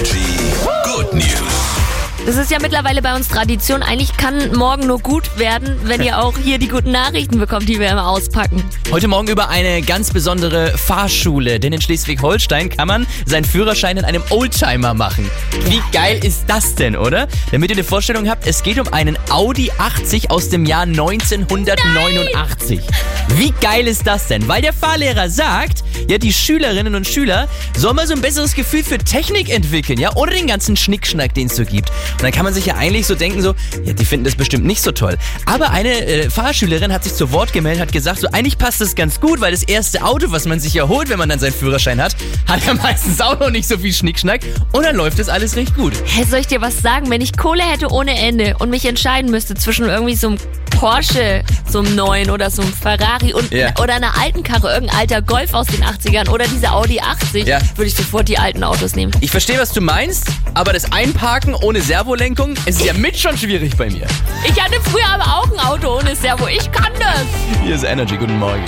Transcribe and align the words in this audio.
Energy 0.00 0.24
Good 0.84 1.12
News. 1.12 2.24
Das 2.24 2.36
ist 2.36 2.50
ja 2.50 2.58
mittlerweile 2.58 3.02
bei 3.02 3.14
uns 3.14 3.28
Tradition. 3.28 3.82
Eigentlich 3.82 4.16
kann 4.16 4.56
morgen 4.56 4.86
nur 4.86 4.98
gut 4.98 5.38
werden, 5.38 5.78
wenn 5.84 6.02
ihr 6.02 6.18
auch 6.18 6.38
hier 6.38 6.56
die 6.56 6.68
guten 6.68 6.90
Nachrichten 6.90 7.38
bekommt, 7.38 7.68
die 7.68 7.78
wir 7.78 7.90
immer 7.90 8.08
auspacken. 8.08 8.64
Heute 8.90 9.08
Morgen 9.08 9.28
über 9.28 9.50
eine 9.50 9.82
ganz 9.82 10.10
besondere 10.10 10.78
Fahrschule, 10.78 11.60
denn 11.60 11.74
in 11.74 11.82
Schleswig-Holstein 11.82 12.70
kann 12.70 12.88
man 12.88 13.06
seinen 13.26 13.44
Führerschein 13.44 13.98
in 13.98 14.06
einem 14.06 14.22
Oldtimer 14.30 14.94
machen. 14.94 15.30
Wie 15.66 15.82
geil 15.92 16.24
ist 16.24 16.44
das 16.46 16.74
denn, 16.74 16.96
oder? 16.96 17.28
Damit 17.52 17.70
ihr 17.70 17.76
eine 17.76 17.84
Vorstellung 17.84 18.26
habt, 18.26 18.46
es 18.46 18.62
geht 18.62 18.78
um 18.78 18.90
einen 18.94 19.18
Audi 19.28 19.70
80 19.76 20.30
aus 20.30 20.48
dem 20.48 20.64
Jahr 20.64 20.84
1989. 20.84 22.80
Wie 23.36 23.52
geil 23.60 23.86
ist 23.86 24.06
das 24.06 24.26
denn? 24.26 24.46
Weil 24.48 24.62
der 24.62 24.72
Fahrlehrer 24.72 25.30
sagt, 25.30 25.84
ja, 26.08 26.18
die 26.18 26.32
Schülerinnen 26.32 26.94
und 26.94 27.06
Schüler 27.06 27.48
sollen 27.76 27.96
mal 27.96 28.06
so 28.06 28.14
ein 28.14 28.20
besseres 28.20 28.54
Gefühl 28.54 28.82
für 28.82 28.98
Technik 28.98 29.48
entwickeln, 29.48 29.98
ja, 29.98 30.14
ohne 30.16 30.32
den 30.32 30.46
ganzen 30.46 30.76
Schnickschnack, 30.76 31.34
den 31.34 31.46
es 31.46 31.56
so 31.56 31.64
gibt. 31.64 31.90
Und 32.12 32.22
dann 32.22 32.32
kann 32.32 32.44
man 32.44 32.54
sich 32.54 32.66
ja 32.66 32.74
eigentlich 32.74 33.06
so 33.06 33.14
denken, 33.14 33.42
so, 33.42 33.54
ja, 33.84 33.92
die 33.92 34.04
finden 34.04 34.24
das 34.24 34.34
bestimmt 34.34 34.64
nicht 34.64 34.82
so 34.82 34.92
toll. 34.92 35.16
Aber 35.46 35.70
eine 35.70 36.04
äh, 36.04 36.30
Fahrschülerin 36.30 36.92
hat 36.92 37.04
sich 37.04 37.14
zu 37.14 37.32
Wort 37.32 37.52
gemeldet, 37.52 37.82
hat 37.82 37.92
gesagt, 37.92 38.20
so, 38.20 38.28
eigentlich 38.32 38.58
passt 38.58 38.80
das 38.80 38.94
ganz 38.94 39.20
gut, 39.20 39.40
weil 39.40 39.52
das 39.52 39.62
erste 39.62 40.04
Auto, 40.04 40.30
was 40.30 40.46
man 40.46 40.58
sich 40.60 40.74
erholt, 40.76 41.08
wenn 41.08 41.18
man 41.18 41.28
dann 41.28 41.38
seinen 41.38 41.54
Führerschein 41.54 42.02
hat, 42.02 42.16
hat 42.48 42.66
ja 42.66 42.74
meistens 42.82 43.20
auch 43.20 43.38
noch 43.38 43.50
nicht 43.50 43.68
so 43.68 43.78
viel 43.78 43.92
Schnickschnack. 43.92 44.40
Und 44.72 44.84
dann 44.84 44.96
läuft 44.96 45.18
das 45.18 45.28
alles 45.28 45.56
recht 45.56 45.74
gut. 45.76 45.92
Hä, 46.04 46.24
soll 46.24 46.40
ich 46.40 46.48
dir 46.48 46.60
was 46.60 46.82
sagen? 46.82 47.10
Wenn 47.10 47.20
ich 47.20 47.36
Kohle 47.36 47.62
hätte 47.62 47.88
ohne 47.90 48.18
Ende 48.18 48.56
und 48.58 48.70
mich 48.70 48.84
entscheiden 48.86 49.30
müsste 49.30 49.54
zwischen 49.54 49.86
irgendwie 49.86 50.16
so 50.16 50.28
einem 50.28 50.38
Porsche, 50.70 51.44
so 51.70 51.80
einem 51.80 51.94
neuen 51.94 52.30
oder 52.30 52.50
so 52.50 52.62
einem 52.62 52.72
Ferrari 52.72 53.32
und, 53.32 53.50
Ja. 53.52 53.70
oder 53.80 53.94
einer 53.94 54.18
alten 54.18 54.42
Karre, 54.42 54.72
irgendein 54.72 54.98
alter 54.98 55.22
Golf 55.22 55.54
aus 55.54 55.66
den 55.66 55.82
80ern 55.84 56.28
oder 56.28 56.46
diese 56.46 56.70
Audi 56.72 57.00
80, 57.00 57.46
Ja. 57.46 57.58
würde 57.76 57.88
ich 57.88 57.94
sofort 57.94 58.28
die 58.28 58.38
alten 58.38 58.64
Autos 58.64 58.94
nehmen. 58.96 59.12
Ich 59.20 59.30
verstehe, 59.30 59.58
was 59.58 59.72
du 59.72 59.80
meinst, 59.80 60.26
aber 60.54 60.72
das 60.72 60.90
Einparken 60.92 61.54
ohne 61.54 61.80
Servolenkung 61.80 62.54
ist 62.66 62.84
ja 62.84 62.92
mit 62.92 63.18
schon 63.18 63.36
schwierig 63.36 63.76
bei 63.76 63.88
mir. 63.90 64.06
Ich 64.44 64.60
hatte 64.62 64.80
früher 64.90 65.08
aber 65.08 65.24
auch 65.24 65.50
ein 65.52 65.60
Auto 65.60 65.98
ohne 65.98 66.14
Servo. 66.16 66.46
Ich 66.48 66.70
kann 66.72 66.92
das. 66.98 67.24
Hier 67.64 67.74
ist 67.74 67.84
Energy, 67.84 68.16
guten 68.16 68.38
Morgen. 68.38 68.64